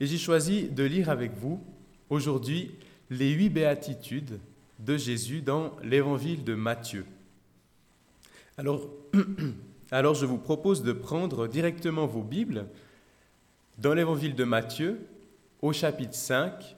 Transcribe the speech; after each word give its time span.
Et 0.00 0.06
j'ai 0.06 0.18
choisi 0.18 0.68
de 0.68 0.84
lire 0.84 1.10
avec 1.10 1.32
vous 1.34 1.60
aujourd'hui 2.08 2.70
les 3.10 3.32
huit 3.32 3.50
béatitudes 3.50 4.38
de 4.78 4.96
Jésus 4.96 5.42
dans 5.42 5.74
l'évangile 5.82 6.44
de 6.44 6.54
Matthieu. 6.54 7.04
Alors, 8.56 8.88
je 9.12 10.24
vous 10.24 10.38
propose 10.38 10.82
de 10.82 10.92
prendre 10.92 11.48
directement 11.48 12.06
vos 12.06 12.22
Bibles 12.22 12.66
dans 13.78 13.94
l'évangile 13.94 14.36
de 14.36 14.44
Matthieu 14.44 15.00
au 15.62 15.72
chapitre 15.72 16.14
5. 16.14 16.76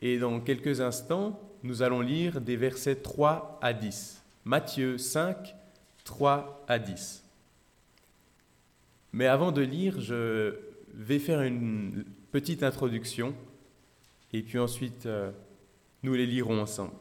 Et 0.00 0.18
dans 0.18 0.40
quelques 0.40 0.80
instants, 0.80 1.40
nous 1.62 1.82
allons 1.82 2.00
lire 2.00 2.40
des 2.40 2.56
versets 2.56 2.96
3 2.96 3.60
à 3.62 3.72
10. 3.72 4.22
Matthieu 4.44 4.98
5, 4.98 5.54
3 6.04 6.64
à 6.66 6.78
10. 6.80 7.22
Mais 9.12 9.26
avant 9.26 9.52
de 9.52 9.60
lire, 9.60 10.00
je 10.00 10.69
vais 10.94 11.18
faire 11.18 11.42
une 11.42 12.04
petite 12.32 12.62
introduction 12.62 13.34
et 14.32 14.42
puis 14.42 14.58
ensuite 14.58 15.06
euh, 15.06 15.30
nous 16.02 16.14
les 16.14 16.26
lirons 16.26 16.60
ensemble. 16.60 16.92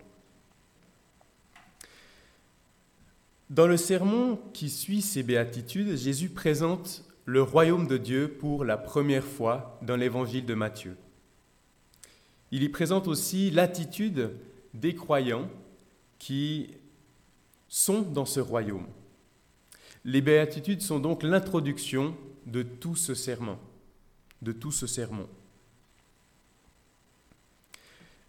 Dans 3.50 3.68
le 3.68 3.78
sermon 3.78 4.40
qui 4.54 4.70
suit 4.70 5.02
ces 5.02 5.24
béatitudes, 5.24 5.98
Jésus 5.98 6.30
présente 6.30 7.04
le 7.26 7.42
royaume 7.42 7.88
de 7.88 7.98
Dieu 7.98 8.28
pour 8.28 8.64
la 8.64 8.78
première 8.78 9.24
fois 9.24 9.80
dans 9.82 9.96
l'évangile 9.96 10.46
de 10.46 10.54
Matthieu. 10.54 10.98
Il 12.52 12.64
y 12.64 12.70
présente 12.70 13.08
aussi 13.08 13.52
l'attitude 13.52 14.32
des 14.74 14.96
croyants 14.96 15.50
qui 16.18 16.72
sont 17.68 18.02
dans 18.02 18.26
ce 18.26 18.40
royaume. 18.40 18.88
Les 20.06 20.22
béatitudes 20.22 20.82
sont 20.82 21.00
donc 21.00 21.24
l'introduction 21.24 22.16
de 22.46 22.64
tout 22.64 22.96
ce 22.96 23.14
serment, 23.14 23.60
de 24.42 24.52
tout 24.52 24.72
ce 24.72 24.88
sermon. 24.88 25.28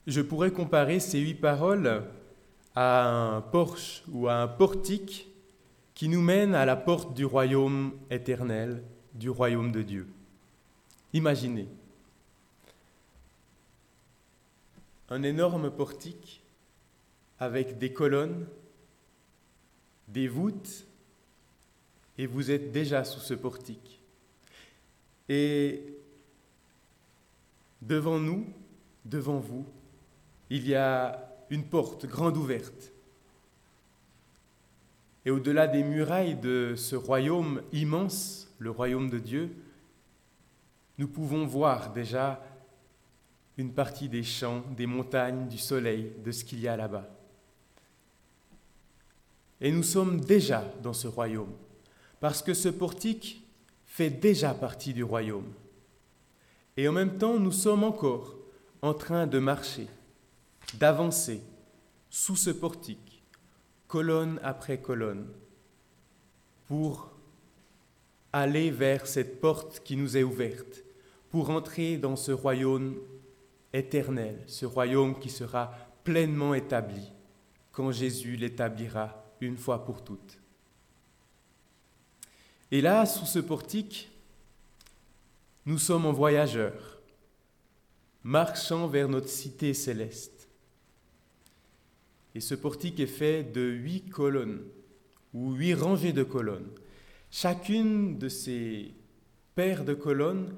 Je 0.07 0.21
pourrais 0.21 0.53
comparer 0.53 1.01
ces 1.01 1.21
huit 1.21 1.34
paroles 1.34 2.05
à 2.75 3.09
un 3.09 3.41
porche 3.41 4.03
ou 4.11 4.29
à 4.29 4.34
un 4.37 4.49
portique 4.49 5.29
qui 5.95 6.09
nous 6.09 6.23
mène 6.23 6.55
à 6.55 6.65
la 6.65 6.77
porte 6.77 7.15
du 7.15 7.25
royaume 7.25 7.93
éternel, 8.11 8.83
du 9.15 9.29
royaume 9.29 9.71
de 9.71 9.83
Dieu. 9.83 10.09
Imaginez 11.12 11.69
un 15.11 15.23
énorme 15.25 15.71
portique 15.71 16.41
avec 17.39 17.79
des 17.79 17.93
colonnes, 17.93 18.47
des 20.09 20.29
voûtes, 20.29 20.87
et 22.17 22.27
vous 22.27 22.51
êtes 22.51 22.71
déjà 22.71 23.05
sous 23.05 23.21
ce 23.21 23.34
portique. 23.34 24.01
Et 25.29 26.00
devant 27.83 28.19
nous, 28.19 28.47
devant 29.05 29.39
vous, 29.39 29.67
il 30.50 30.67
y 30.69 30.75
a 30.75 31.28
une 31.50 31.64
porte 31.64 32.06
grande 32.06 32.37
ouverte. 32.37 32.92
Et 35.25 35.31
au-delà 35.31 35.67
des 35.67 35.83
murailles 35.83 36.37
de 36.37 36.75
ce 36.77 36.97
royaume 36.97 37.62
immense, 37.72 38.53
le 38.59 38.70
royaume 38.70 39.11
de 39.11 39.19
Dieu, 39.19 39.55
nous 40.98 41.09
pouvons 41.09 41.47
voir 41.47 41.92
déjà 41.92 42.42
une 43.56 43.72
partie 43.72 44.09
des 44.09 44.22
champs, 44.22 44.62
des 44.77 44.87
montagnes, 44.87 45.48
du 45.48 45.59
soleil, 45.59 46.12
de 46.25 46.33
ce 46.33 46.44
qu'il 46.44 46.61
y 46.61 46.69
a 46.69 46.77
là-bas. 46.77 47.09
Et 49.61 49.70
nous 49.70 49.83
sommes 49.83 50.20
déjà 50.20 50.65
dans 50.83 50.94
ce 50.94 51.06
royaume, 51.06 51.53
parce 52.20 52.42
que 52.42 52.55
ce 52.55 52.70
portique 52.70 53.44
fait 53.87 54.09
déjà 54.09 54.55
partie 54.55 54.94
du 54.94 55.05
royaume. 55.05 55.53
Et 56.77 56.89
en 56.89 56.93
même 56.93 57.19
temps, 57.19 57.39
nous 57.39 57.53
sommes 57.53 57.85
encore 57.85 58.37
en 58.83 58.95
train 58.95 59.27
de 59.27 59.39
marcher, 59.39 59.89
d'avancer 60.75 61.43
sous 62.09 62.37
ce 62.37 62.51
portique, 62.51 63.23
colonne 63.89 64.41
après 64.43 64.81
colonne, 64.81 65.27
pour 66.67 67.11
aller 68.33 68.71
vers 68.71 69.06
cette 69.06 69.41
porte 69.41 69.81
qui 69.81 69.97
nous 69.97 70.17
est 70.17 70.22
ouverte, 70.22 70.84
pour 71.31 71.50
entrer 71.50 71.97
dans 71.97 72.17
ce 72.17 72.33
royaume 72.33 72.97
éternel, 73.73 74.43
ce 74.47 74.67
royaume 74.67 75.19
qui 75.19 75.31
sera 75.31 75.73
pleinement 76.05 76.55
établi 76.55 77.12
quand 77.73 77.93
Jésus 77.93 78.37
l'établira 78.37 79.25
une 79.41 79.56
fois 79.56 79.84
pour 79.84 80.03
toutes. 80.03 80.39
Et 82.71 82.81
là, 82.81 83.06
sous 83.06 83.27
ce 83.27 83.39
portique, 83.39 84.09
nous 85.66 85.78
sommes 85.78 86.06
en 86.06 86.12
voyageurs, 86.12 87.00
marchant 88.22 88.87
vers 88.87 89.09
notre 89.09 89.28
cité 89.28 89.75
céleste. 89.75 90.48
Et 92.34 92.41
ce 92.41 92.54
portique 92.54 93.00
est 93.00 93.06
fait 93.06 93.43
de 93.43 93.62
huit 93.62 94.09
colonnes, 94.09 94.62
ou 95.34 95.53
huit 95.53 95.75
rangées 95.75 96.12
de 96.12 96.22
colonnes. 96.22 96.70
Chacune 97.31 98.19
de 98.19 98.28
ces 98.28 98.94
paires 99.54 99.84
de 99.84 99.94
colonnes 99.94 100.54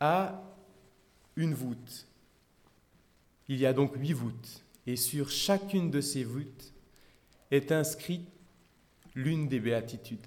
a 0.00 0.42
une 1.36 1.54
voûte, 1.54 2.06
il 3.48 3.58
y 3.58 3.66
a 3.66 3.72
donc 3.72 3.94
huit 3.96 4.12
voûtes, 4.12 4.62
et 4.86 4.96
sur 4.96 5.30
chacune 5.30 5.90
de 5.90 6.00
ces 6.00 6.24
voûtes 6.24 6.72
est 7.50 7.72
inscrite 7.72 8.26
l'une 9.14 9.48
des 9.48 9.60
béatitudes. 9.60 10.26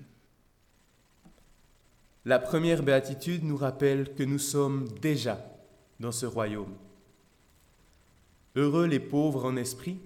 La 2.28 2.40
première 2.40 2.84
béatitude 2.84 3.46
nous 3.46 3.56
rappelle 3.56 4.14
que 4.14 4.24
nous 4.24 4.38
sommes 4.38 4.90
déjà 5.02 5.50
dans 6.02 6.12
ce 6.12 6.26
royaume. 6.26 6.76
Heureux 8.58 8.86
les 8.86 9.00
pauvres 9.00 9.46
en 9.46 9.56
esprit, 9.56 10.02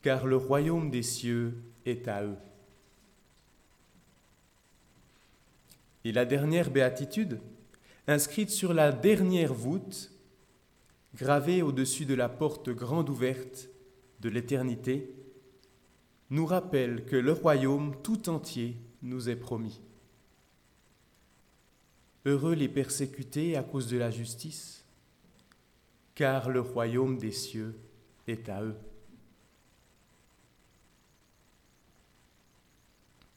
car 0.00 0.26
le 0.26 0.38
royaume 0.38 0.90
des 0.90 1.02
cieux 1.02 1.52
est 1.84 2.08
à 2.08 2.24
eux. 2.24 2.38
Et 6.06 6.12
la 6.12 6.24
dernière 6.24 6.70
béatitude, 6.70 7.40
inscrite 8.06 8.48
sur 8.48 8.72
la 8.72 8.90
dernière 8.90 9.52
voûte, 9.52 10.10
gravé 11.14 11.60
au-dessus 11.60 12.06
de 12.06 12.14
la 12.14 12.30
porte 12.30 12.70
grande 12.70 13.10
ouverte 13.10 13.68
de 14.20 14.30
l'éternité, 14.30 15.14
nous 16.30 16.46
rappelle 16.46 17.04
que 17.04 17.16
le 17.16 17.32
royaume 17.32 17.94
tout 18.02 18.30
entier 18.30 18.78
nous 19.02 19.28
est 19.28 19.36
promis. 19.36 19.82
Heureux 22.26 22.54
les 22.54 22.68
persécutés 22.68 23.56
à 23.56 23.62
cause 23.62 23.86
de 23.86 23.96
la 23.96 24.10
justice, 24.10 24.84
car 26.16 26.50
le 26.50 26.60
royaume 26.60 27.18
des 27.18 27.30
cieux 27.30 27.78
est 28.26 28.48
à 28.48 28.64
eux. 28.64 28.74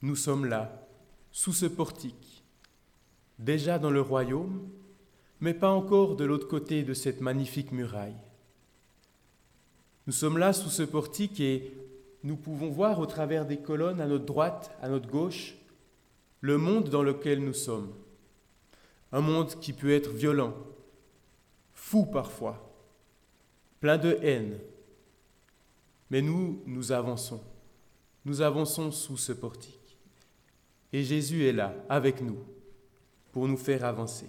Nous 0.02 0.16
sommes 0.16 0.46
là, 0.46 0.88
sous 1.32 1.54
ce 1.54 1.68
portique, 1.68 2.44
déjà 3.38 3.78
dans 3.78 3.92
le 3.92 4.02
royaume, 4.02 4.68
mais 5.40 5.54
pas 5.54 5.70
encore 5.70 6.16
de 6.16 6.26
l'autre 6.26 6.48
côté 6.48 6.82
de 6.82 6.96
cette 6.96 7.22
magnifique 7.22 7.72
muraille. 7.72 8.18
Nous 10.08 10.14
sommes 10.14 10.40
là 10.40 10.52
sous 10.52 10.70
ce 10.72 10.82
portique 10.82 11.40
et 11.40 11.74
nous 12.24 12.38
pouvons 12.38 12.72
voir 12.72 12.98
au 12.98 13.06
travers 13.06 13.46
des 13.46 13.58
colonnes 13.58 14.02
à 14.02 14.08
notre 14.08 14.26
droite, 14.26 14.76
à 14.82 14.90
notre 14.90 15.08
gauche, 15.08 15.56
le 16.42 16.58
monde 16.58 16.90
dans 16.90 17.04
lequel 17.04 17.46
nous 17.46 17.54
sommes. 17.54 17.94
Un 19.12 19.22
monde 19.22 19.60
qui 19.60 19.74
peut 19.74 19.92
être 19.92 20.12
violent, 20.12 20.54
fou 21.74 22.06
parfois, 22.06 22.72
plein 23.80 23.98
de 23.98 24.18
haine. 24.22 24.60
Mais 26.10 26.22
nous, 26.22 26.62
nous 26.66 26.92
avançons. 26.92 27.42
Nous 28.26 28.42
avançons 28.42 28.92
sous 28.92 29.18
ce 29.18 29.32
portique. 29.32 29.98
Et 30.94 31.04
Jésus 31.04 31.46
est 31.46 31.54
là, 31.54 31.74
avec 31.88 32.22
nous, 32.22 32.38
pour 33.32 33.48
nous 33.48 33.58
faire 33.58 33.86
avancer. 33.86 34.28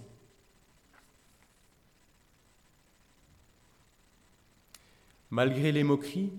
malgré 5.31 5.71
les 5.71 5.83
moqueries, 5.83 6.33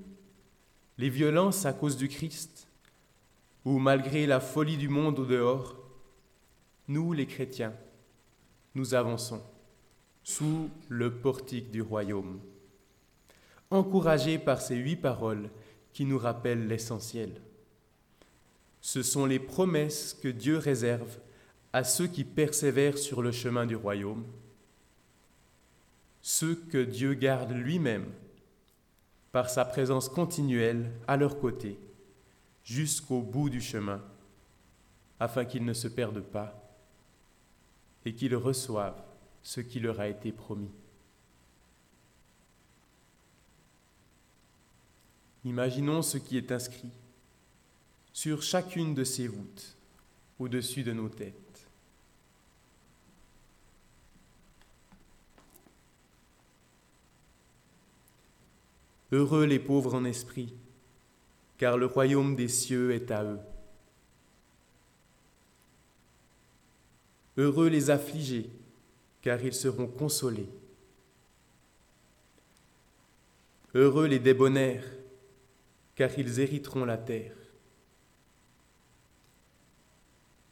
les 0.99 1.09
violences 1.09 1.67
à 1.67 1.73
cause 1.73 1.97
du 1.97 2.09
Christ, 2.09 2.69
ou 3.65 3.79
malgré 3.79 4.27
la 4.27 4.39
folie 4.39 4.77
du 4.77 4.89
monde 4.89 5.19
au 5.19 5.25
dehors, 5.25 5.77
nous 6.89 7.13
les 7.13 7.27
chrétiens, 7.27 7.75
nous 8.75 8.95
avançons 8.95 9.43
sous 10.25 10.71
le 10.89 11.13
portique 11.19 11.71
du 11.71 11.83
royaume, 11.83 12.41
encouragés 13.71 14.39
par 14.39 14.61
ces 14.61 14.77
huit 14.77 14.97
paroles 14.97 15.51
qui 15.93 16.05
nous 16.05 16.19
rappellent 16.19 16.69
l'essentiel. 16.69 17.41
Ce 18.81 19.03
sont 19.03 19.27
les 19.27 19.39
promesses 19.39 20.15
que 20.15 20.29
Dieu 20.29 20.59
réserve 20.59 21.19
à 21.73 21.85
ceux 21.85 22.07
qui 22.07 22.25
persévèrent 22.25 22.99
sur 22.99 23.23
le 23.23 23.33
chemin 23.33 23.67
du 23.67 23.77
royaume, 23.77 24.25
ceux 26.21 26.55
que 26.55 26.83
Dieu 26.83 27.15
garde 27.15 27.53
lui-même 27.53 28.07
par 29.33 29.51
sa 29.51 29.65
présence 29.65 30.09
continuelle 30.09 30.91
à 31.09 31.17
leur 31.17 31.39
côté 31.39 31.79
jusqu'au 32.65 33.23
bout 33.23 33.51
du 33.51 33.61
chemin, 33.61 34.01
afin 35.19 35.45
qu'ils 35.45 35.65
ne 35.65 35.73
se 35.73 35.89
perdent 35.89 36.21
pas. 36.21 36.62
Et 38.05 38.15
qu'ils 38.15 38.37
reçoivent 38.37 39.03
ce 39.43 39.61
qui 39.61 39.81
leur 39.81 40.01
a 40.01 40.09
été 40.09 40.33
promis. 40.33 40.71
Imaginons 45.45 46.03
ce 46.03 46.19
qui 46.19 46.37
est 46.37 46.53
inscrit 46.53 46.91
sur 48.13 48.43
chacune 48.43 48.95
de 48.95 49.05
ces 49.05 49.27
voûtes 49.27 49.77
au-dessus 50.39 50.83
de 50.83 50.93
nos 50.93 51.09
têtes. 51.09 51.37
Heureux 59.11 59.45
les 59.45 59.59
pauvres 59.59 59.95
en 59.95 60.05
esprit, 60.05 60.55
car 61.59 61.77
le 61.77 61.87
royaume 61.87 62.35
des 62.35 62.49
cieux 62.49 62.93
est 62.93 63.11
à 63.11 63.25
eux. 63.25 63.41
Heureux 67.37 67.69
les 67.69 67.91
affligés, 67.91 68.51
car 69.23 69.43
ils 69.43 69.55
seront 69.55 69.87
consolés. 69.87 70.49
Heureux 73.75 74.07
les 74.07 74.19
débonnaires, 74.19 74.85
car 75.95 76.11
ils 76.19 76.41
hériteront 76.41 76.85
la 76.85 76.99
terre. 76.99 77.37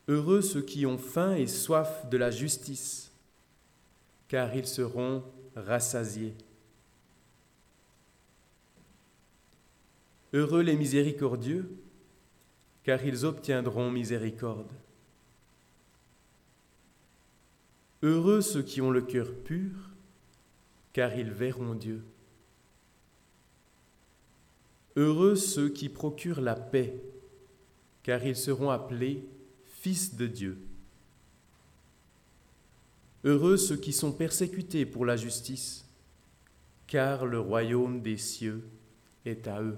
Heureux 0.08 0.40
ceux 0.40 0.62
qui 0.62 0.86
ont 0.86 0.98
faim 0.98 1.34
et 1.34 1.46
soif 1.46 2.08
de 2.08 2.16
la 2.16 2.30
justice, 2.30 3.12
car 4.26 4.54
ils 4.56 4.66
seront 4.66 5.22
rassasiés. 5.54 6.34
Heureux 10.32 10.62
les 10.62 10.76
miséricordieux, 10.76 11.70
car 12.84 13.04
ils 13.04 13.26
obtiendront 13.26 13.90
miséricorde. 13.90 14.70
Heureux 18.02 18.40
ceux 18.40 18.62
qui 18.62 18.80
ont 18.80 18.90
le 18.90 19.02
cœur 19.02 19.34
pur, 19.44 19.72
car 20.92 21.14
ils 21.16 21.30
verront 21.30 21.74
Dieu. 21.74 22.02
Heureux 24.96 25.36
ceux 25.36 25.68
qui 25.68 25.88
procurent 25.88 26.40
la 26.40 26.54
paix, 26.54 26.94
car 28.02 28.24
ils 28.24 28.36
seront 28.36 28.70
appelés 28.70 29.24
fils 29.66 30.14
de 30.14 30.26
Dieu. 30.26 30.58
Heureux 33.24 33.58
ceux 33.58 33.76
qui 33.76 33.92
sont 33.92 34.12
persécutés 34.12 34.86
pour 34.86 35.04
la 35.04 35.16
justice, 35.16 35.84
car 36.86 37.26
le 37.26 37.38
royaume 37.38 38.00
des 38.00 38.16
cieux 38.16 38.66
est 39.26 39.46
à 39.46 39.62
eux. 39.62 39.76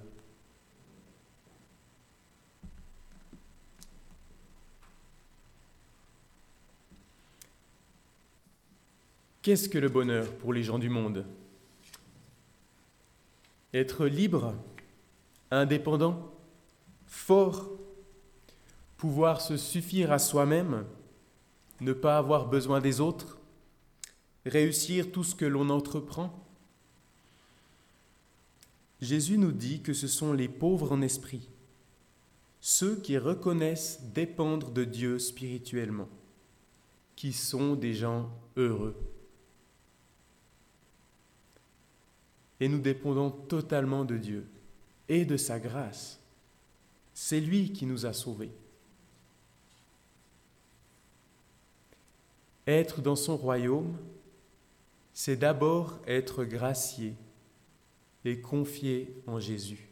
Qu'est-ce 9.43 9.69
que 9.69 9.79
le 9.79 9.89
bonheur 9.89 10.33
pour 10.37 10.53
les 10.53 10.63
gens 10.63 10.79
du 10.79 10.89
monde? 10.89 11.27
Être 13.75 14.07
libre, 14.07 14.55
indépendant, 15.51 16.33
fort, 17.09 17.69
pouvoir 18.97 19.41
se 19.41 19.57
suffire 19.57 20.13
à 20.13 20.21
soi-même, 20.21 20.85
ne 21.81 21.93
pas 21.93 22.19
avoir 22.19 22.47
besoin 22.47 22.81
des 22.81 23.01
autres, 23.01 23.41
réussir 24.47 25.11
tout 25.11 25.25
ce 25.25 25.35
que 25.35 25.45
l'on 25.45 25.71
entreprend. 25.71 26.47
Jésus 29.01 29.39
nous 29.39 29.51
dit 29.51 29.83
que 29.83 29.93
ce 29.93 30.07
sont 30.07 30.33
les 30.33 30.49
pauvres 30.49 30.93
en 30.93 31.03
esprit, 31.03 31.49
ceux 32.61 32.95
qui 32.95 33.19
reconnaissent 33.19 34.03
dépendre 34.15 34.71
de 34.71 34.85
Dieu 34.85 35.19
spirituellement, 35.19 36.09
qui 37.17 37.33
sont 37.33 37.75
des 37.75 37.95
gens 37.95 38.31
heureux. 38.57 38.95
Et 42.63 42.69
nous 42.69 42.79
dépendons 42.79 43.33
totalement 43.33 44.05
de 44.05 44.17
Dieu 44.17 44.47
et 45.09 45.25
de 45.25 45.37
sa 45.37 45.59
grâce. 45.59 46.21
C'est 47.13 47.41
lui 47.41 47.73
qui 47.73 47.87
nous 47.87 48.07
a 48.07 48.13
sauvés. 48.13 48.53
Être 52.69 53.03
dans 53.03 53.17
son 53.17 53.37
royaume, 53.37 53.99
c'est 55.13 55.35
d'abord 55.35 55.99
être 56.07 56.45
gracié 56.45 57.17
et 58.25 58.41
confié 58.41 59.13
en 59.27 59.41
Jésus. 59.41 59.89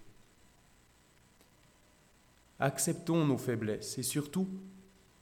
Acceptons 2.60 3.26
nos 3.26 3.38
faiblesses 3.38 3.98
et 3.98 4.04
surtout 4.04 4.46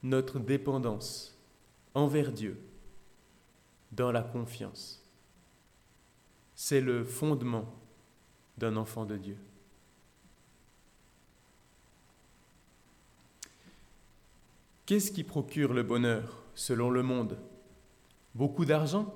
notre 0.02 0.38
dépendance 0.38 1.34
envers 1.94 2.30
Dieu 2.30 2.60
dans 3.90 4.12
la 4.12 4.22
confiance. 4.22 4.97
C'est 6.60 6.80
le 6.80 7.04
fondement 7.04 7.72
d'un 8.58 8.76
enfant 8.76 9.04
de 9.04 9.16
Dieu. 9.16 9.36
Qu'est-ce 14.84 15.12
qui 15.12 15.22
procure 15.22 15.72
le 15.72 15.84
bonheur 15.84 16.42
selon 16.56 16.90
le 16.90 17.04
monde? 17.04 17.38
Beaucoup 18.34 18.64
d'argent? 18.64 19.14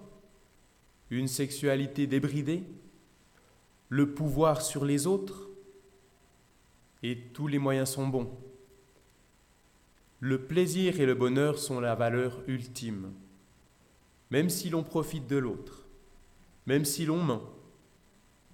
Une 1.11 1.27
sexualité 1.27 2.06
débridée? 2.06 2.62
Le 3.89 4.15
pouvoir 4.15 4.62
sur 4.62 4.85
les 4.85 5.09
autres? 5.09 5.49
Et 7.03 7.19
tous 7.35 7.49
les 7.49 7.59
moyens 7.59 7.91
sont 7.91 8.06
bons. 8.06 8.39
Le 10.21 10.41
plaisir 10.41 11.00
et 11.00 11.06
le 11.06 11.15
bonheur 11.17 11.59
sont 11.59 11.81
la 11.81 11.97
valeur 11.97 12.41
ultime, 12.47 13.12
même 14.31 14.49
si 14.49 14.71
l'on 14.71 14.85
profite 14.85 15.27
de 15.27 15.39
l'autre 15.39 15.81
même 16.67 16.85
si 16.85 17.05
l'on 17.05 17.23
ment, 17.23 17.43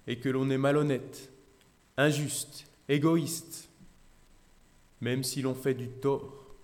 et 0.07 0.19
que 0.19 0.29
l'on 0.29 0.49
est 0.49 0.57
malhonnête, 0.57 1.31
injuste, 1.97 2.65
égoïste, 2.87 3.69
même 5.01 5.23
si 5.23 5.41
l'on 5.41 5.55
fait 5.55 5.73
du 5.73 5.87
tort, 5.87 6.55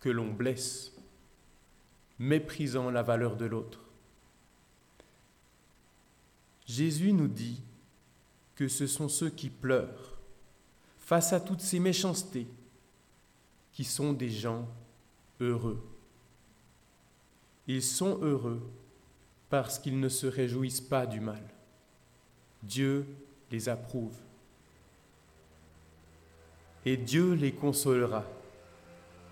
que 0.00 0.08
l'on 0.08 0.32
blesse, 0.32 0.92
méprisant 2.18 2.90
la 2.90 3.02
valeur 3.02 3.36
de 3.36 3.44
l'autre. 3.44 3.80
Jésus 6.66 7.12
nous 7.12 7.28
dit 7.28 7.62
que 8.54 8.68
ce 8.68 8.86
sont 8.86 9.08
ceux 9.08 9.30
qui 9.30 9.50
pleurent 9.50 10.18
face 10.98 11.32
à 11.32 11.40
toutes 11.40 11.60
ces 11.60 11.80
méchancetés 11.80 12.46
qui 13.72 13.84
sont 13.84 14.12
des 14.12 14.30
gens 14.30 14.68
heureux. 15.40 15.82
Ils 17.66 17.82
sont 17.82 18.18
heureux 18.22 18.68
parce 19.50 19.78
qu'ils 19.78 19.98
ne 19.98 20.08
se 20.08 20.26
réjouissent 20.26 20.80
pas 20.80 21.06
du 21.06 21.20
mal. 21.20 21.42
Dieu 22.62 23.06
les 23.50 23.68
approuve. 23.68 24.16
Et 26.84 26.96
Dieu 26.96 27.34
les 27.34 27.52
consolera. 27.52 28.24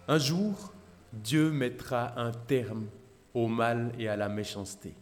Un 0.08 0.18
jour, 0.18 0.72
Dieu 1.12 1.50
mettra 1.50 2.18
un 2.20 2.32
terme 2.32 2.86
au 3.34 3.48
mal 3.48 3.92
et 3.98 4.08
à 4.08 4.16
la 4.16 4.28
méchanceté. 4.28 4.94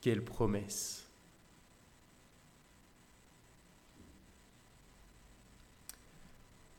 Quelle 0.00 0.24
promesse. 0.24 1.04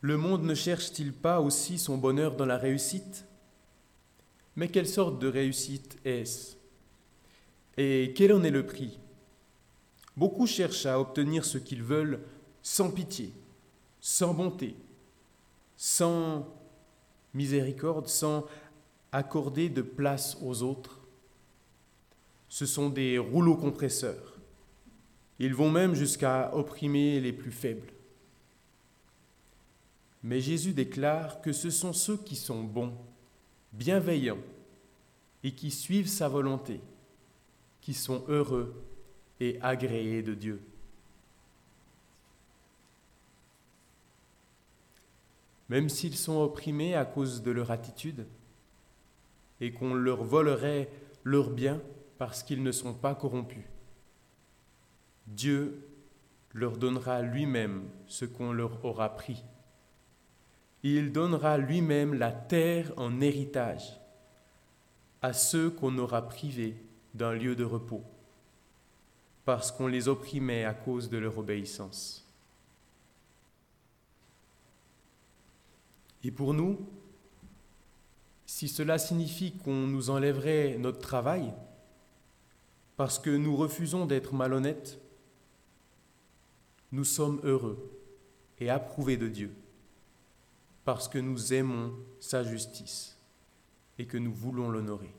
Le 0.00 0.16
monde 0.16 0.44
ne 0.44 0.54
cherche-t-il 0.54 1.12
pas 1.12 1.40
aussi 1.40 1.78
son 1.78 1.98
bonheur 1.98 2.36
dans 2.36 2.46
la 2.46 2.56
réussite? 2.56 3.24
Mais 4.54 4.68
quelle 4.68 4.88
sorte 4.88 5.18
de 5.18 5.26
réussite 5.26 5.98
est-ce? 6.04 6.57
Et 7.78 8.12
quel 8.14 8.32
en 8.32 8.42
est 8.42 8.50
le 8.50 8.66
prix? 8.66 8.98
Beaucoup 10.16 10.48
cherchent 10.48 10.84
à 10.84 10.98
obtenir 10.98 11.44
ce 11.44 11.58
qu'ils 11.58 11.84
veulent 11.84 12.20
sans 12.60 12.90
pitié, 12.90 13.32
sans 14.00 14.34
bonté, 14.34 14.74
sans 15.76 16.44
miséricorde, 17.34 18.08
sans 18.08 18.44
accorder 19.12 19.68
de 19.68 19.82
place 19.82 20.36
aux 20.42 20.62
autres. 20.62 20.98
Ce 22.48 22.66
sont 22.66 22.90
des 22.90 23.16
rouleaux 23.16 23.56
compresseurs. 23.56 24.36
Ils 25.38 25.54
vont 25.54 25.70
même 25.70 25.94
jusqu'à 25.94 26.52
opprimer 26.56 27.20
les 27.20 27.32
plus 27.32 27.52
faibles. 27.52 27.92
Mais 30.24 30.40
Jésus 30.40 30.72
déclare 30.72 31.40
que 31.40 31.52
ce 31.52 31.70
sont 31.70 31.92
ceux 31.92 32.16
qui 32.16 32.34
sont 32.34 32.64
bons, 32.64 32.92
bienveillants 33.72 34.42
et 35.44 35.52
qui 35.52 35.70
suivent 35.70 36.08
sa 36.08 36.28
volonté 36.28 36.80
qui 37.88 37.94
sont 37.94 38.22
heureux 38.28 38.84
et 39.40 39.58
agréés 39.62 40.22
de 40.22 40.34
Dieu. 40.34 40.60
Même 45.70 45.88
s'ils 45.88 46.18
sont 46.18 46.38
opprimés 46.38 46.94
à 46.94 47.06
cause 47.06 47.42
de 47.42 47.50
leur 47.50 47.70
attitude 47.70 48.26
et 49.62 49.72
qu'on 49.72 49.94
leur 49.94 50.22
volerait 50.22 50.90
leurs 51.24 51.48
biens 51.48 51.80
parce 52.18 52.42
qu'ils 52.42 52.62
ne 52.62 52.72
sont 52.72 52.92
pas 52.92 53.14
corrompus, 53.14 53.64
Dieu 55.26 55.82
leur 56.52 56.76
donnera 56.76 57.22
lui-même 57.22 57.88
ce 58.06 58.26
qu'on 58.26 58.52
leur 58.52 58.84
aura 58.84 59.16
pris. 59.16 59.42
Il 60.82 61.10
donnera 61.10 61.56
lui-même 61.56 62.12
la 62.12 62.32
terre 62.32 62.92
en 62.98 63.22
héritage 63.22 63.98
à 65.22 65.32
ceux 65.32 65.70
qu'on 65.70 65.96
aura 65.96 66.28
privés 66.28 66.84
d'un 67.14 67.32
lieu 67.32 67.56
de 67.56 67.64
repos, 67.64 68.02
parce 69.44 69.72
qu'on 69.72 69.86
les 69.86 70.08
opprimait 70.08 70.64
à 70.64 70.74
cause 70.74 71.08
de 71.08 71.18
leur 71.18 71.38
obéissance. 71.38 72.24
Et 76.24 76.30
pour 76.30 76.54
nous, 76.54 76.78
si 78.46 78.68
cela 78.68 78.98
signifie 78.98 79.52
qu'on 79.52 79.86
nous 79.86 80.10
enlèverait 80.10 80.76
notre 80.78 80.98
travail, 80.98 81.52
parce 82.96 83.18
que 83.18 83.30
nous 83.30 83.56
refusons 83.56 84.06
d'être 84.06 84.34
malhonnêtes, 84.34 84.98
nous 86.90 87.04
sommes 87.04 87.40
heureux 87.44 87.92
et 88.58 88.70
approuvés 88.70 89.16
de 89.16 89.28
Dieu, 89.28 89.54
parce 90.84 91.06
que 91.06 91.18
nous 91.18 91.52
aimons 91.52 91.94
sa 92.18 92.42
justice 92.42 93.16
et 93.98 94.06
que 94.06 94.16
nous 94.16 94.32
voulons 94.32 94.70
l'honorer. 94.70 95.14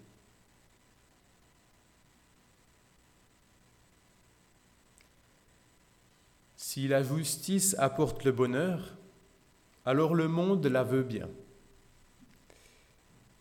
Si 6.72 6.88
la 6.88 7.02
justice 7.02 7.76
apporte 7.80 8.24
le 8.26 8.32
bonheur, 8.32 8.96
alors 9.86 10.14
le 10.14 10.28
monde 10.28 10.68
la 10.68 10.84
veut 10.84 11.02
bien. 11.02 11.28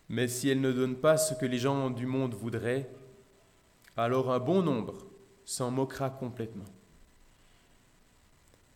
Mais 0.08 0.28
si 0.28 0.49
elle 0.49 0.62
ne 0.62 0.73
donne 0.73 0.97
pas 0.97 1.18
ce 1.18 1.35
que 1.35 1.44
les 1.44 1.58
gens 1.58 1.90
du 1.90 2.06
monde 2.06 2.32
voudraient, 2.32 2.88
alors 3.99 4.32
un 4.32 4.38
bon 4.38 4.62
nombre 4.62 5.04
s'en 5.44 5.70
moquera 5.70 6.08
complètement. 6.08 6.64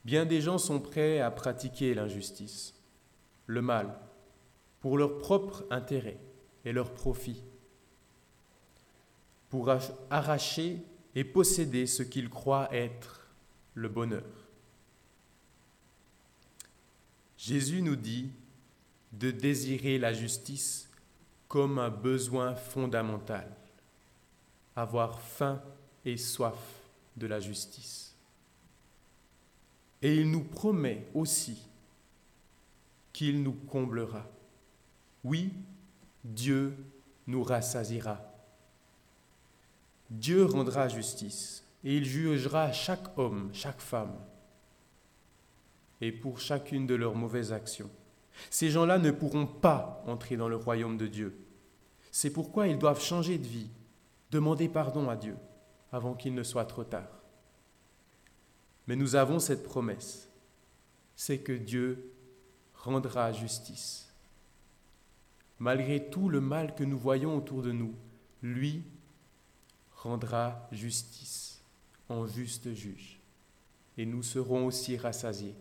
Bien 0.04 0.26
des 0.26 0.42
gens 0.42 0.58
sont 0.58 0.80
prêts 0.80 1.18
à 1.20 1.30
pratiquer 1.30 1.94
l'injustice, 1.94 2.74
le 3.46 3.62
mal, 3.62 3.98
pour 4.80 4.98
leur 4.98 5.16
propre 5.16 5.64
intérêt 5.70 6.20
et 6.66 6.72
leur 6.72 6.92
profit, 6.92 7.42
pour 9.48 9.70
arracher 10.10 10.84
et 11.14 11.24
posséder 11.24 11.86
ce 11.86 12.02
qu'ils 12.02 12.28
croient 12.28 12.68
être 12.70 13.21
le 13.74 13.88
bonheur. 13.88 14.22
Jésus 17.36 17.82
nous 17.82 17.96
dit 17.96 18.30
de 19.12 19.30
désirer 19.30 19.98
la 19.98 20.12
justice 20.12 20.88
comme 21.48 21.78
un 21.78 21.90
besoin 21.90 22.54
fondamental, 22.54 23.48
avoir 24.76 25.20
faim 25.20 25.60
et 26.04 26.16
soif 26.16 26.56
de 27.16 27.26
la 27.26 27.40
justice. 27.40 28.14
Et 30.00 30.16
il 30.16 30.30
nous 30.30 30.44
promet 30.44 31.06
aussi 31.14 31.58
qu'il 33.12 33.42
nous 33.42 33.52
comblera. 33.52 34.26
Oui, 35.22 35.52
Dieu 36.24 36.74
nous 37.26 37.42
rassasira. 37.42 38.20
Dieu 40.10 40.44
rendra 40.44 40.88
justice 40.88 41.62
et 41.84 41.96
il 41.96 42.04
jugera 42.04 42.72
chaque 42.72 43.16
homme, 43.18 43.50
chaque 43.52 43.80
femme 43.80 44.16
et 46.02 46.10
pour 46.10 46.40
chacune 46.40 46.86
de 46.86 46.96
leurs 46.96 47.14
mauvaises 47.14 47.52
actions. 47.52 47.90
Ces 48.50 48.70
gens-là 48.70 48.98
ne 48.98 49.12
pourront 49.12 49.46
pas 49.46 50.02
entrer 50.06 50.36
dans 50.36 50.48
le 50.48 50.56
royaume 50.56 50.96
de 50.96 51.06
Dieu. 51.06 51.38
C'est 52.10 52.32
pourquoi 52.32 52.66
ils 52.66 52.78
doivent 52.78 53.00
changer 53.00 53.38
de 53.38 53.46
vie, 53.46 53.70
demander 54.32 54.68
pardon 54.68 55.08
à 55.08 55.16
Dieu 55.16 55.36
avant 55.92 56.14
qu'il 56.14 56.34
ne 56.34 56.42
soit 56.42 56.64
trop 56.64 56.82
tard. 56.82 57.22
Mais 58.88 58.96
nous 58.96 59.14
avons 59.14 59.38
cette 59.38 59.62
promesse, 59.62 60.28
c'est 61.14 61.38
que 61.38 61.52
Dieu 61.52 62.12
rendra 62.74 63.32
justice. 63.32 64.12
Malgré 65.60 66.10
tout 66.10 66.28
le 66.28 66.40
mal 66.40 66.74
que 66.74 66.82
nous 66.82 66.98
voyons 66.98 67.36
autour 67.36 67.62
de 67.62 67.70
nous, 67.70 67.94
lui 68.42 68.82
rendra 69.92 70.66
justice 70.72 71.51
en 72.12 72.26
juste 72.26 72.72
juge, 72.74 73.18
et 73.96 74.06
nous 74.06 74.22
serons 74.22 74.66
aussi 74.66 74.96
rassasiés 74.96 75.54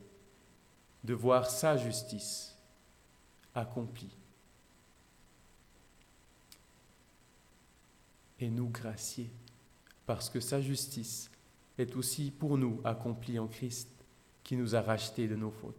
de 1.03 1.13
voir 1.13 1.49
sa 1.49 1.77
justice 1.77 2.55
accomplie. 3.55 4.15
Et 8.39 8.49
nous 8.49 8.69
gracier, 8.69 9.29
parce 10.05 10.29
que 10.29 10.39
sa 10.39 10.61
justice 10.61 11.29
est 11.77 11.95
aussi 11.95 12.31
pour 12.31 12.57
nous 12.57 12.81
accomplie 12.83 13.39
en 13.39 13.47
Christ, 13.47 13.89
qui 14.43 14.55
nous 14.55 14.75
a 14.75 14.81
rachetés 14.81 15.27
de 15.27 15.35
nos 15.35 15.51
fautes. 15.51 15.75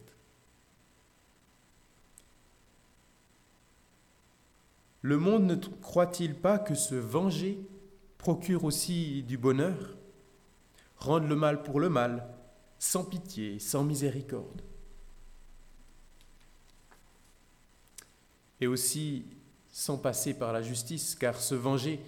Le 5.03 5.19
monde 5.19 5.45
ne 5.45 5.57
croit-il 5.57 6.35
pas 6.37 6.59
que 6.59 6.77
se 6.77 6.95
venger 6.95 7.59
procure 8.19 8.65
aussi 8.65 9.25
du 9.25 9.37
bonheur? 9.37 9.97
Rendre 11.03 11.27
le 11.27 11.37
mal 11.37 11.63
pour 11.63 11.81
le 11.81 11.89
mal, 11.89 12.27
sans 12.79 13.05
pitié, 13.05 13.59
sans 13.59 13.83
miséricorde. 13.85 14.63
et 18.63 18.69
aussi 18.69 19.25
sans 19.73 19.99
passer 19.99 20.35
par 20.35 20.53
la 20.53 20.63
justice, 20.63 21.17
car 21.17 21.41
se 21.41 21.57
venger 21.57 21.99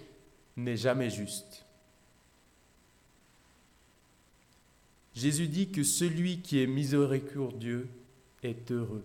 n'est 0.56 0.76
jamais 0.76 1.10
juste. 1.10 1.64
Jésus 5.16 5.48
dit 5.48 5.72
que 5.72 5.82
celui 5.82 6.42
qui 6.42 6.62
est 6.62 6.68
miséricordieux 6.68 7.88
est 8.44 8.70
heureux. 8.70 9.04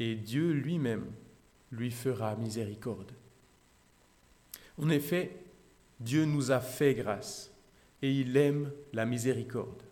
Et 0.00 0.16
Dieu 0.16 0.50
lui-même 0.50 1.06
lui 1.70 1.92
fera 1.92 2.34
miséricorde. 2.34 3.12
En 4.82 4.90
effet, 4.90 5.43
Dieu 6.04 6.26
nous 6.26 6.50
a 6.50 6.60
fait 6.60 6.92
grâce 6.92 7.50
et 8.02 8.12
il 8.12 8.36
aime 8.36 8.70
la 8.92 9.06
miséricorde. 9.06 9.82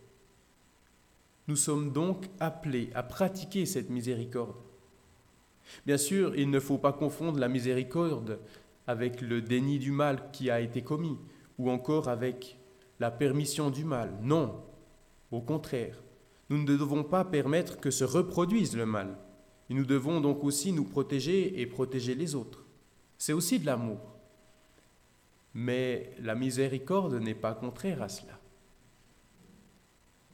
Nous 1.49 1.57
sommes 1.57 1.91
donc 1.91 2.27
appelés 2.39 2.91
à 2.95 3.03
pratiquer 3.03 3.65
cette 3.65 3.89
miséricorde. 3.89 4.57
Bien 5.87 5.97
sûr, 5.97 6.37
il 6.37 6.51
ne 6.51 6.61
faut 6.61 6.77
pas 6.77 6.93
confondre 6.93 7.39
la 7.39 7.49
miséricorde 7.49 8.39
avec 8.87 9.23
le 9.23 9.41
déni 9.41 9.79
du 9.79 9.91
mal 9.91 10.31
qui 10.33 10.51
a 10.51 10.61
été 10.61 10.83
commis, 10.83 11.17
ou 11.57 11.71
encore 11.71 12.09
avec 12.09 12.59
la 13.01 13.11
permission 13.11 13.71
du 13.71 13.85
mal. 13.85 14.13
Non, 14.21 14.63
au 15.31 15.41
contraire, 15.41 16.03
nous 16.51 16.59
ne 16.59 16.67
devons 16.67 17.05
pas 17.05 17.25
permettre 17.25 17.81
que 17.81 17.91
se 17.91 18.05
reproduise 18.05 18.77
le 18.77 18.85
mal. 18.85 19.17
Nous 19.71 19.87
devons 19.87 20.21
donc 20.21 20.45
aussi 20.45 20.73
nous 20.73 20.85
protéger 20.85 21.59
et 21.59 21.65
protéger 21.65 22.15
les 22.15 22.35
autres. 22.35 22.67
C'est 23.17 23.33
aussi 23.33 23.59
de 23.59 23.65
l'amour. 23.65 24.12
Mais 25.55 26.15
la 26.19 26.35
miséricorde 26.35 27.15
n'est 27.15 27.35
pas 27.35 27.55
contraire 27.55 28.03
à 28.03 28.09
cela. 28.09 28.39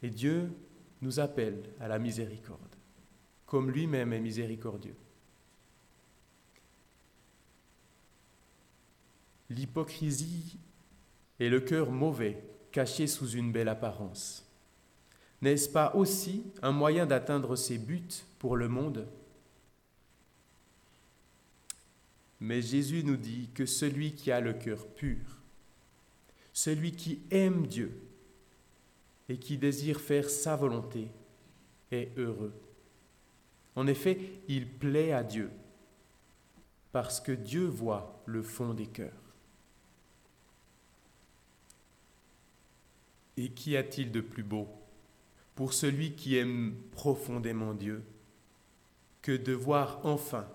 Et 0.02 0.10
Dieu 0.10 0.50
nous 1.00 1.18
appelle 1.20 1.62
à 1.80 1.88
la 1.88 1.98
miséricorde, 1.98 2.76
comme 3.46 3.70
lui-même 3.70 4.12
est 4.12 4.20
miséricordieux. 4.20 4.96
L'hypocrisie 9.50 10.58
est 11.40 11.48
le 11.48 11.60
cœur 11.60 11.90
mauvais 11.90 12.42
caché 12.70 13.06
sous 13.06 13.30
une 13.30 13.50
belle 13.50 13.68
apparence. 13.68 14.44
N'est-ce 15.40 15.68
pas 15.68 15.94
aussi 15.94 16.44
un 16.62 16.72
moyen 16.72 17.06
d'atteindre 17.06 17.56
ses 17.56 17.78
buts 17.78 18.25
pour 18.38 18.56
le 18.56 18.68
monde 18.68 19.06
Mais 22.40 22.62
Jésus 22.62 23.02
nous 23.02 23.16
dit 23.16 23.50
que 23.54 23.66
celui 23.66 24.14
qui 24.14 24.30
a 24.30 24.40
le 24.40 24.52
cœur 24.52 24.87
pur, 24.87 25.40
celui 26.52 26.92
qui 26.92 27.21
aime 27.30 27.66
Dieu, 27.66 28.00
et 29.28 29.38
qui 29.38 29.59
désire 29.59 30.00
faire 30.00 30.30
sa 30.30 30.57
volonté 30.57 31.09
est 31.90 32.16
heureux. 32.16 32.54
En 33.76 33.87
effet, 33.87 34.18
il 34.49 34.66
plaît 34.66 35.12
à 35.12 35.23
Dieu, 35.23 35.50
parce 36.92 37.21
que 37.21 37.33
Dieu 37.33 37.66
voit 37.66 38.23
le 38.26 38.42
fond 38.42 38.75
des 38.75 38.87
cœurs. 38.87 39.12
Et 43.37 43.50
qu'y 43.50 43.76
a-t-il 43.76 44.11
de 44.11 44.21
plus 44.21 44.42
beau 44.42 44.66
pour 45.54 45.73
celui 45.73 46.12
qui 46.12 46.37
aime 46.37 46.75
profondément 46.92 47.75
Dieu 47.75 48.02
que 49.23 49.33
de 49.33 49.52
voir 49.52 50.00
enfin 50.04 50.49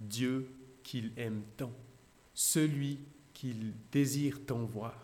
Dieu 0.00 0.53
qu'il 0.84 1.10
aime 1.16 1.42
tant, 1.56 1.72
celui 2.34 3.00
qu'il 3.32 3.72
désire 3.90 4.38
tant 4.46 4.62
voir 4.64 4.94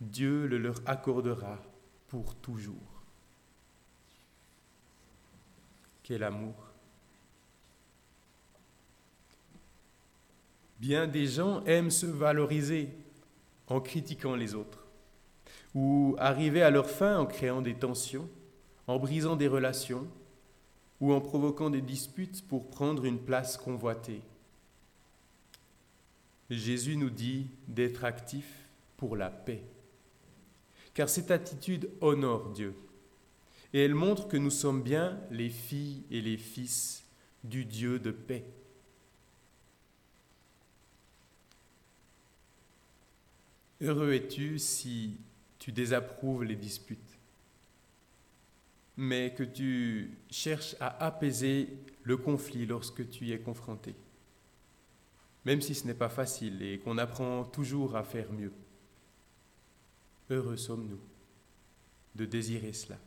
Dieu 0.00 0.46
le 0.46 0.58
leur 0.58 0.76
accordera 0.86 1.58
pour 2.08 2.34
toujours. 2.36 2.74
Quel 6.02 6.22
amour. 6.22 6.54
Bien 10.78 11.06
des 11.06 11.26
gens 11.26 11.64
aiment 11.64 11.90
se 11.90 12.06
valoriser 12.06 12.90
en 13.68 13.80
critiquant 13.80 14.36
les 14.36 14.54
autres, 14.54 14.84
ou 15.74 16.14
arriver 16.18 16.62
à 16.62 16.70
leur 16.70 16.90
fin 16.90 17.18
en 17.18 17.24
créant 17.24 17.62
des 17.62 17.74
tensions, 17.74 18.28
en 18.86 18.98
brisant 18.98 19.36
des 19.36 19.48
relations, 19.48 20.06
ou 21.04 21.12
en 21.12 21.20
provoquant 21.20 21.68
des 21.68 21.82
disputes 21.82 22.48
pour 22.48 22.70
prendre 22.70 23.04
une 23.04 23.18
place 23.18 23.58
convoitée. 23.58 24.22
Jésus 26.48 26.96
nous 26.96 27.10
dit 27.10 27.46
d'être 27.68 28.04
actifs 28.04 28.64
pour 28.96 29.14
la 29.14 29.28
paix, 29.28 29.62
car 30.94 31.10
cette 31.10 31.30
attitude 31.30 31.90
honore 32.00 32.52
Dieu, 32.52 32.74
et 33.74 33.84
elle 33.84 33.94
montre 33.94 34.28
que 34.28 34.38
nous 34.38 34.48
sommes 34.48 34.82
bien 34.82 35.20
les 35.30 35.50
filles 35.50 36.04
et 36.10 36.22
les 36.22 36.38
fils 36.38 37.04
du 37.42 37.66
Dieu 37.66 37.98
de 37.98 38.10
paix. 38.10 38.46
Heureux 43.82 44.14
es-tu 44.14 44.58
si 44.58 45.18
tu 45.58 45.70
désapprouves 45.70 46.44
les 46.44 46.56
disputes, 46.56 47.13
mais 48.96 49.34
que 49.34 49.42
tu 49.42 50.16
cherches 50.30 50.76
à 50.80 51.04
apaiser 51.04 51.68
le 52.02 52.16
conflit 52.16 52.66
lorsque 52.66 53.08
tu 53.10 53.26
y 53.26 53.32
es 53.32 53.38
confronté, 53.38 53.94
même 55.44 55.60
si 55.60 55.74
ce 55.74 55.86
n'est 55.86 55.94
pas 55.94 56.08
facile 56.08 56.62
et 56.62 56.78
qu'on 56.78 56.98
apprend 56.98 57.44
toujours 57.44 57.96
à 57.96 58.04
faire 58.04 58.32
mieux. 58.32 58.52
Heureux 60.30 60.56
sommes-nous 60.56 61.00
de 62.14 62.24
désirer 62.24 62.72
cela. 62.72 62.98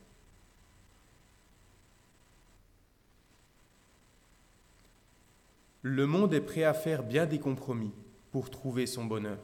Le 5.82 6.06
monde 6.06 6.34
est 6.34 6.40
prêt 6.40 6.64
à 6.64 6.74
faire 6.74 7.02
bien 7.02 7.24
des 7.24 7.38
compromis 7.38 7.92
pour 8.30 8.50
trouver 8.50 8.86
son 8.86 9.04
bonheur 9.04 9.38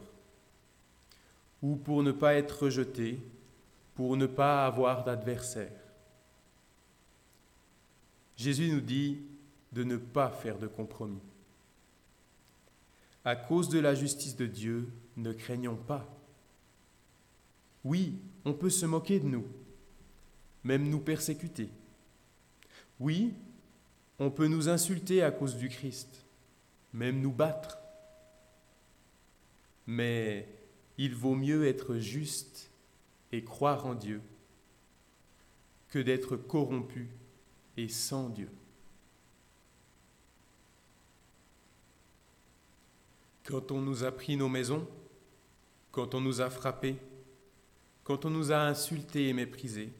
ou 1.61 1.75
pour 1.75 2.03
ne 2.03 2.11
pas 2.11 2.35
être 2.35 2.63
rejeté, 2.63 3.19
pour 3.95 4.15
ne 4.17 4.27
pas 4.27 4.65
avoir 4.65 5.03
d'adversaire. 5.03 5.84
Jésus 8.37 8.69
nous 8.69 8.81
dit 8.81 9.19
de 9.71 9.83
ne 9.83 9.97
pas 9.97 10.29
faire 10.29 10.57
de 10.57 10.67
compromis. 10.67 11.21
À 13.23 13.35
cause 13.35 13.69
de 13.69 13.79
la 13.79 13.95
justice 13.95 14.35
de 14.35 14.45
Dieu, 14.45 14.87
ne 15.17 15.33
craignons 15.33 15.75
pas. 15.75 16.05
Oui, 17.83 18.13
on 18.45 18.53
peut 18.53 18.69
se 18.69 18.85
moquer 18.85 19.19
de 19.19 19.27
nous, 19.27 19.45
même 20.63 20.89
nous 20.89 20.99
persécuter. 20.99 21.69
Oui, 22.99 23.33
on 24.19 24.31
peut 24.31 24.47
nous 24.47 24.69
insulter 24.69 25.23
à 25.23 25.31
cause 25.31 25.57
du 25.57 25.69
Christ, 25.69 26.25
même 26.93 27.21
nous 27.21 27.31
battre. 27.31 27.77
Mais 29.87 30.47
il 30.97 31.13
vaut 31.13 31.35
mieux 31.35 31.67
être 31.67 31.97
juste 31.97 32.69
et 33.31 33.43
croire 33.43 33.85
en 33.85 33.95
Dieu 33.95 34.21
que 35.89 35.99
d'être 35.99 36.37
corrompu 36.37 37.07
et 37.77 37.87
sans 37.87 38.29
Dieu. 38.29 38.49
Quand 43.43 43.71
on 43.71 43.81
nous 43.81 44.03
a 44.03 44.11
pris 44.11 44.37
nos 44.37 44.49
maisons, 44.49 44.87
quand 45.91 46.15
on 46.15 46.21
nous 46.21 46.41
a 46.41 46.49
frappés, 46.49 46.97
quand 48.03 48.25
on 48.25 48.29
nous 48.29 48.51
a 48.51 48.59
insultés 48.59 49.29
et 49.29 49.33
méprisés, 49.33 49.93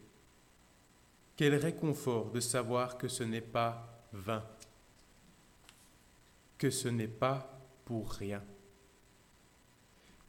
quel 1.36 1.56
réconfort 1.56 2.32
de 2.32 2.40
savoir 2.40 2.98
que 2.98 3.08
ce 3.08 3.24
n'est 3.24 3.42
pas 3.42 4.04
vain, 4.14 4.44
que 6.58 6.70
ce 6.70 6.88
n'est 6.88 7.08
pas 7.08 7.60
pour 7.84 8.12
rien. 8.12 8.42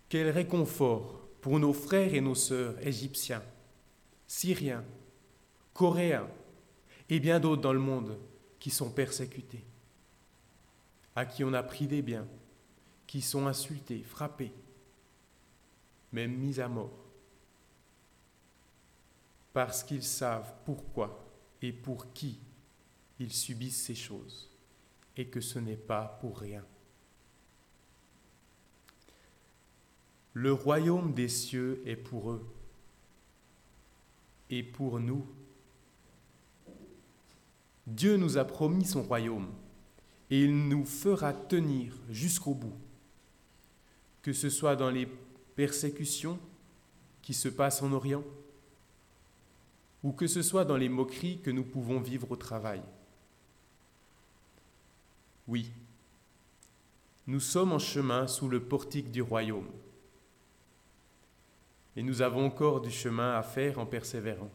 Quel 0.08 0.30
réconfort 0.30 1.20
pour 1.40 1.58
nos 1.58 1.72
frères 1.72 2.12
et 2.14 2.20
nos 2.20 2.34
sœurs 2.34 2.74
égyptiens, 2.86 3.42
syriens, 4.26 4.84
coréens 5.72 6.28
et 7.08 7.20
bien 7.20 7.40
d'autres 7.40 7.62
dans 7.62 7.72
le 7.72 7.78
monde 7.78 8.18
qui 8.58 8.70
sont 8.70 8.90
persécutés, 8.90 9.64
à 11.14 11.24
qui 11.24 11.44
on 11.44 11.52
a 11.52 11.62
pris 11.62 11.86
des 11.86 12.02
biens, 12.02 12.26
qui 13.06 13.22
sont 13.22 13.46
insultés, 13.46 14.02
frappés, 14.02 14.52
même 16.12 16.34
mis 16.36 16.60
à 16.60 16.68
mort, 16.68 17.04
parce 19.52 19.82
qu'ils 19.84 20.02
savent 20.02 20.52
pourquoi 20.64 21.24
et 21.62 21.72
pour 21.72 22.12
qui 22.12 22.38
ils 23.18 23.32
subissent 23.32 23.84
ces 23.84 23.94
choses, 23.94 24.50
et 25.16 25.28
que 25.28 25.40
ce 25.40 25.58
n'est 25.58 25.76
pas 25.76 26.18
pour 26.20 26.38
rien. 26.38 26.64
Le 30.34 30.52
royaume 30.52 31.14
des 31.14 31.28
cieux 31.28 31.82
est 31.86 31.96
pour 31.96 32.30
eux 32.30 32.46
et 34.50 34.62
pour 34.62 35.00
nous. 35.00 35.26
Dieu 37.86 38.16
nous 38.16 38.36
a 38.36 38.44
promis 38.44 38.84
son 38.84 39.02
royaume 39.02 39.48
et 40.30 40.42
il 40.42 40.68
nous 40.68 40.84
fera 40.84 41.32
tenir 41.32 41.94
jusqu'au 42.10 42.54
bout, 42.54 42.76
que 44.22 44.32
ce 44.32 44.50
soit 44.50 44.74
dans 44.74 44.90
les 44.90 45.06
persécutions 45.54 46.38
qui 47.22 47.32
se 47.32 47.48
passent 47.48 47.82
en 47.82 47.92
Orient 47.92 48.24
ou 50.02 50.12
que 50.12 50.26
ce 50.26 50.42
soit 50.42 50.64
dans 50.64 50.76
les 50.76 50.88
moqueries 50.88 51.40
que 51.40 51.50
nous 51.50 51.64
pouvons 51.64 52.00
vivre 52.00 52.30
au 52.30 52.36
travail. 52.36 52.82
Oui, 55.48 55.70
nous 57.28 57.40
sommes 57.40 57.72
en 57.72 57.78
chemin 57.78 58.26
sous 58.26 58.48
le 58.48 58.60
portique 58.60 59.10
du 59.10 59.22
royaume 59.22 59.68
et 61.96 62.02
nous 62.02 62.20
avons 62.20 62.44
encore 62.44 62.80
du 62.80 62.90
chemin 62.90 63.36
à 63.36 63.42
faire 63.42 63.78
en 63.78 63.86
persévérant. 63.86 64.50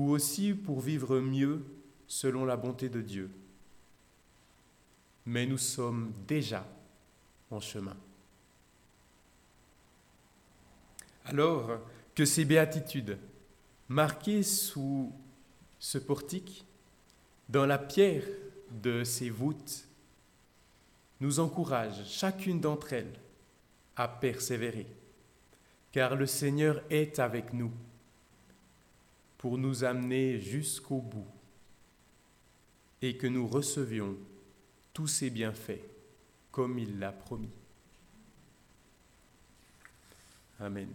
Ou 0.00 0.12
aussi 0.12 0.54
pour 0.54 0.80
vivre 0.80 1.20
mieux 1.20 1.62
selon 2.06 2.46
la 2.46 2.56
bonté 2.56 2.88
de 2.88 3.02
Dieu. 3.02 3.30
Mais 5.26 5.44
nous 5.44 5.58
sommes 5.58 6.14
déjà 6.26 6.66
en 7.50 7.60
chemin. 7.60 7.94
Alors 11.26 11.80
que 12.14 12.24
ces 12.24 12.46
béatitudes, 12.46 13.18
marquées 13.90 14.42
sous 14.42 15.12
ce 15.78 15.98
portique, 15.98 16.64
dans 17.50 17.66
la 17.66 17.76
pierre 17.76 18.24
de 18.70 19.04
ces 19.04 19.28
voûtes, 19.28 19.86
nous 21.20 21.40
encouragent, 21.40 22.06
chacune 22.06 22.58
d'entre 22.58 22.94
elles, 22.94 23.20
à 23.96 24.08
persévérer, 24.08 24.86
car 25.92 26.16
le 26.16 26.24
Seigneur 26.24 26.82
est 26.88 27.18
avec 27.18 27.52
nous 27.52 27.70
pour 29.40 29.56
nous 29.56 29.84
amener 29.84 30.38
jusqu'au 30.38 31.00
bout 31.00 31.26
et 33.00 33.16
que 33.16 33.26
nous 33.26 33.48
recevions 33.48 34.14
tous 34.92 35.06
ses 35.06 35.30
bienfaits 35.30 35.80
comme 36.52 36.78
il 36.78 36.98
l'a 36.98 37.10
promis. 37.10 37.48
Amen. 40.60 40.88